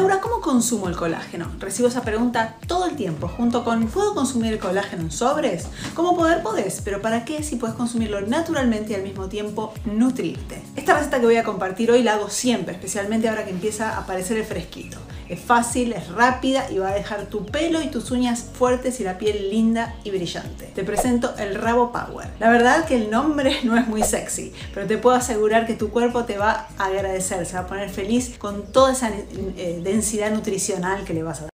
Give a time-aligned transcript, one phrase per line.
[0.00, 1.46] Laura, ¿cómo consumo el colágeno?
[1.58, 5.66] Recibo esa pregunta todo el tiempo, junto con ¿puedo consumir el colágeno en sobres?
[5.92, 6.42] ¿Cómo poder?
[6.42, 10.62] Podés, pero ¿para qué si puedes consumirlo naturalmente y al mismo tiempo nutrirte?
[10.74, 13.98] Esta receta que voy a compartir hoy la hago siempre, especialmente ahora que empieza a
[13.98, 14.96] aparecer el fresquito.
[15.30, 19.04] Es fácil, es rápida y va a dejar tu pelo y tus uñas fuertes y
[19.04, 20.64] la piel linda y brillante.
[20.74, 22.26] Te presento el Rabo Power.
[22.40, 25.90] La verdad que el nombre no es muy sexy, pero te puedo asegurar que tu
[25.90, 30.32] cuerpo te va a agradecer, se va a poner feliz con toda esa eh, densidad
[30.32, 31.50] nutricional que le vas a dar.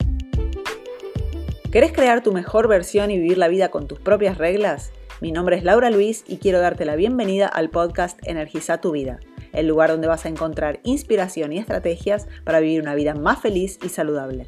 [1.72, 4.92] ¿Querés crear tu mejor versión y vivir la vida con tus propias reglas?
[5.20, 9.20] Mi nombre es Laura Luis y quiero darte la bienvenida al podcast Energiza tu vida
[9.54, 13.80] el lugar donde vas a encontrar inspiración y estrategias para vivir una vida más feliz
[13.84, 14.48] y saludable.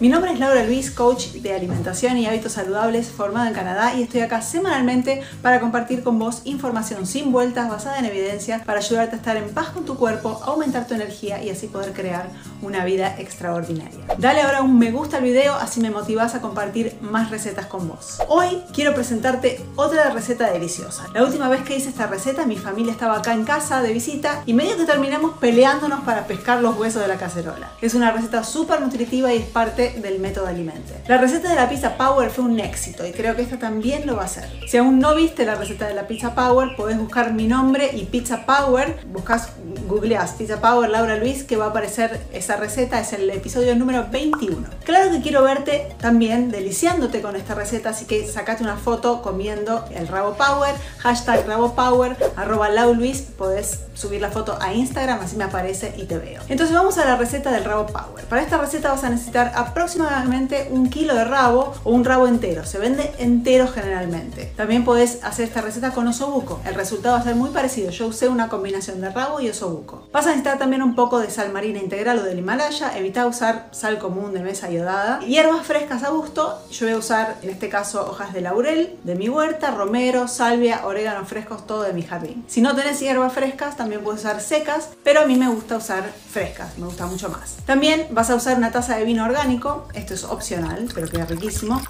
[0.00, 4.02] Mi nombre es Laura Luis, coach de alimentación y hábitos saludables formada en Canadá y
[4.02, 9.16] estoy acá semanalmente para compartir con vos información sin vueltas basada en evidencia para ayudarte
[9.16, 12.30] a estar en paz con tu cuerpo, aumentar tu energía y así poder crear
[12.62, 14.06] una vida extraordinaria.
[14.16, 17.86] Dale ahora un me gusta al video así me motivas a compartir más recetas con
[17.86, 18.22] vos.
[18.28, 21.08] Hoy quiero presentarte otra receta deliciosa.
[21.12, 24.44] La última vez que hice esta receta mi familia estaba acá en casa de visita
[24.46, 27.70] y medio que terminamos peleándonos para pescar los huesos de la cacerola.
[27.82, 30.94] Es una receta súper nutritiva y es parte del método Alimente.
[31.06, 34.16] La receta de la pizza Power fue un éxito y creo que esta también lo
[34.16, 34.48] va a ser.
[34.68, 38.04] Si aún no viste la receta de la pizza Power, podés buscar mi nombre y
[38.04, 39.50] Pizza Power, buscas,
[39.88, 44.06] googleas Pizza Power Laura Luis, que va a aparecer esa receta, es el episodio número
[44.10, 44.66] 21.
[44.84, 49.84] Claro que quiero verte también deliciándote con esta receta, así que sacate una foto comiendo
[49.94, 55.36] el rabo Power, hashtag rabo Power, arroba Luis, podés subir la foto a Instagram, así
[55.36, 56.40] me aparece y te veo.
[56.48, 58.24] Entonces vamos a la receta del rabo Power.
[58.24, 62.26] Para esta receta vas a necesitar aproximadamente aproximadamente un kilo de rabo o un rabo
[62.26, 62.66] entero.
[62.66, 64.52] Se vende entero generalmente.
[64.54, 66.60] También puedes hacer esta receta con osobuco.
[66.66, 67.90] El resultado va a ser muy parecido.
[67.90, 70.06] Yo usé una combinación de rabo y osobuco.
[70.12, 72.96] Vas a necesitar también un poco de sal marina integral o del Himalaya.
[72.98, 75.20] Evita usar sal común de mesa iodada.
[75.20, 76.58] Hierbas frescas a gusto.
[76.70, 80.82] Yo voy a usar en este caso hojas de laurel de mi huerta, romero, salvia,
[80.84, 82.44] orégano frescos, todo de mi jardín.
[82.48, 86.04] Si no tenés hierbas frescas, también puedes usar secas, pero a mí me gusta usar
[86.30, 87.56] frescas, me gusta mucho más.
[87.64, 91.80] También vas a usar una taza de vino orgánico esto es opcional, pero queda riquísimo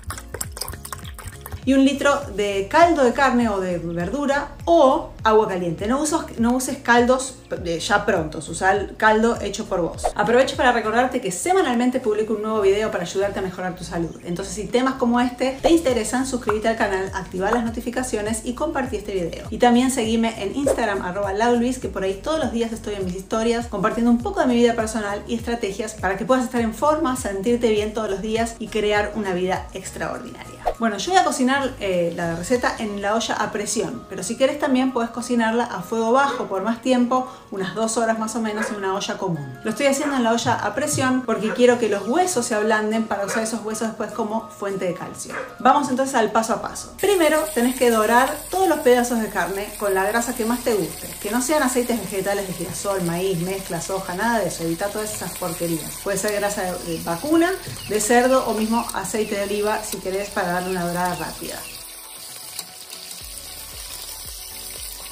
[1.65, 5.87] y un litro de caldo de carne o de verdura o agua caliente.
[5.87, 6.03] No,
[6.39, 7.37] no uses caldos
[7.81, 10.07] ya prontos, usa el caldo hecho por vos.
[10.15, 14.15] Aprovecho para recordarte que semanalmente publico un nuevo video para ayudarte a mejorar tu salud.
[14.25, 18.97] Entonces si temas como este te interesan, suscríbete al canal, activa las notificaciones y compartí
[18.97, 19.47] este video.
[19.51, 21.33] Y también seguime en Instagram arroba
[21.81, 24.55] que por ahí todos los días estoy en mis historias compartiendo un poco de mi
[24.55, 28.57] vida personal y estrategias para que puedas estar en forma, sentirte bien todos los días
[28.59, 30.51] y crear una vida extraordinaria.
[30.79, 34.37] Bueno, yo voy a cocinar eh, la receta en la olla a presión, pero si
[34.37, 38.41] quieres también puedes cocinarla a fuego bajo por más tiempo, unas dos horas más o
[38.41, 39.59] menos en una olla común.
[39.65, 43.07] Lo estoy haciendo en la olla a presión porque quiero que los huesos se ablanden
[43.07, 45.35] para usar esos huesos después como fuente de calcio.
[45.59, 46.95] Vamos entonces al paso a paso.
[47.01, 50.75] Primero tenés que dorar todos los pedazos de carne con la grasa que más te
[50.75, 54.89] guste, que no sean aceites vegetales de girasol, maíz, mezcla, soja, nada de eso, evita
[54.89, 55.97] todas esas porquerías.
[56.03, 57.51] Puede ser grasa de vacuna,
[57.89, 61.57] de cerdo o mismo aceite de oliva si querés para darle una dorada rápida.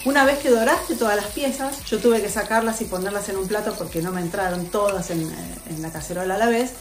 [0.04, 3.48] Una vez que doraste todas las piezas, yo tuve que sacarlas y ponerlas en un
[3.48, 6.72] plato porque no me entraron todas en, eh, la cacerola a la vez.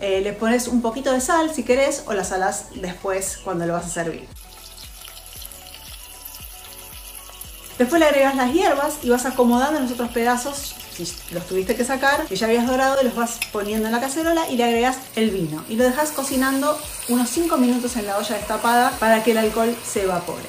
[0.00, 3.72] Eh, le pones un poquito de sal si querés o la salas después cuando lo
[3.72, 4.28] vas a servir.
[7.78, 10.74] Después le agregas las hierbas y vas acomodando los otros pedazos
[11.04, 14.48] si los tuviste que sacar, que ya habías dorado, los vas poniendo en la cacerola
[14.48, 15.64] y le agregas el vino.
[15.68, 16.76] Y lo dejas cocinando
[17.08, 20.42] unos 5 minutos en la olla destapada para que el alcohol se evapore.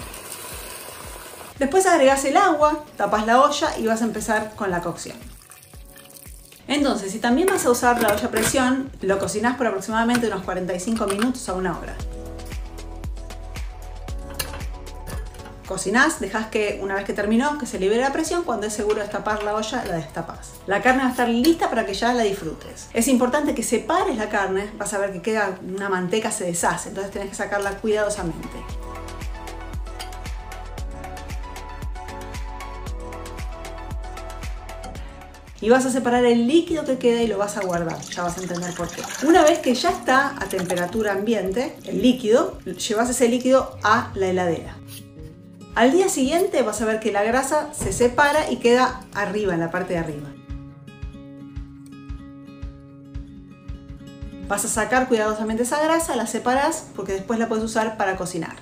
[1.60, 5.18] Después agregas el agua, tapas la olla y vas a empezar con la cocción.
[6.68, 11.06] Entonces, si también vas a usar la olla presión, lo cocinas por aproximadamente unos 45
[11.08, 11.96] minutos a una hora.
[15.70, 19.02] Cocinás, dejas que una vez que terminó, que se libere la presión, cuando es seguro
[19.02, 20.54] destapar la olla, la destapas.
[20.66, 22.88] La carne va a estar lista para que ya la disfrutes.
[22.92, 26.90] Es importante que separes la carne, vas a ver que queda una manteca, se deshace,
[26.90, 28.50] entonces tenés que sacarla cuidadosamente.
[35.62, 38.00] y vas a separar el líquido que queda y lo vas a guardar.
[38.02, 39.02] Ya vas a entender por qué.
[39.28, 44.28] Una vez que ya está a temperatura ambiente, el líquido, llevas ese líquido a la
[44.28, 44.78] heladera.
[45.80, 49.62] Al día siguiente vas a ver que la grasa se separa y queda arriba, en
[49.62, 50.28] la parte de arriba.
[54.50, 58.58] Vas a sacar cuidadosamente esa grasa, la separas porque después la puedes usar para cocinar.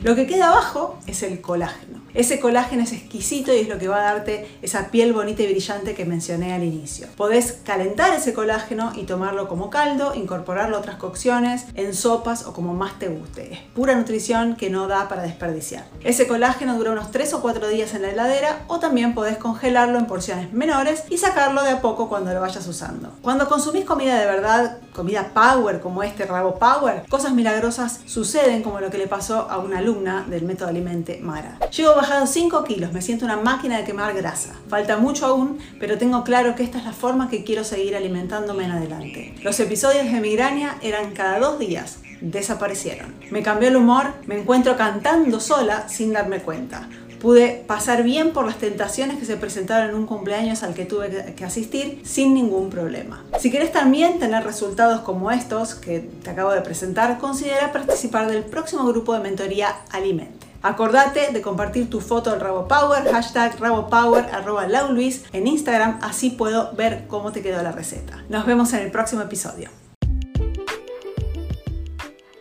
[0.00, 2.03] Lo que queda abajo es el colágeno.
[2.14, 5.48] Ese colágeno es exquisito y es lo que va a darte esa piel bonita y
[5.48, 7.08] brillante que mencioné al inicio.
[7.16, 12.52] Podés calentar ese colágeno y tomarlo como caldo, incorporarlo a otras cocciones, en sopas o
[12.52, 13.52] como más te guste.
[13.52, 15.86] Es pura nutrición que no da para desperdiciar.
[16.04, 19.98] Ese colágeno dura unos 3 o 4 días en la heladera o también podés congelarlo
[19.98, 23.10] en porciones menores y sacarlo de a poco cuando lo vayas usando.
[23.22, 28.80] Cuando consumís comida de verdad, comida power como este rabo power, cosas milagrosas suceden como
[28.80, 31.58] lo que le pasó a una alumna del método Alimente Mara.
[31.70, 34.54] Llevo bajado 5 kilos, me siento una máquina de quemar grasa.
[34.68, 38.64] Falta mucho aún, pero tengo claro que esta es la forma que quiero seguir alimentándome
[38.64, 39.34] en adelante.
[39.42, 43.14] Los episodios de migraña eran cada dos días, desaparecieron.
[43.30, 46.88] Me cambió el humor, me encuentro cantando sola sin darme cuenta
[47.24, 51.32] pude pasar bien por las tentaciones que se presentaron en un cumpleaños al que tuve
[51.34, 53.24] que asistir sin ningún problema.
[53.40, 58.44] Si querés también tener resultados como estos que te acabo de presentar, considera participar del
[58.44, 60.46] próximo grupo de mentoría Alimente.
[60.60, 66.72] Acordate de compartir tu foto del RaboPower, hashtag RaboPower, arroba Luis en Instagram, así puedo
[66.74, 68.22] ver cómo te quedó la receta.
[68.28, 69.70] Nos vemos en el próximo episodio.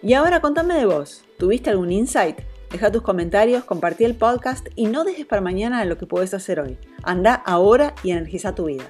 [0.02, 2.42] Y ahora contame de vos, ¿tuviste algún insight?
[2.74, 6.60] Deja tus comentarios, compartí el podcast y no dejes para mañana lo que puedes hacer
[6.60, 6.80] hoy.
[7.04, 8.86] Anda ahora y energiza tu vida.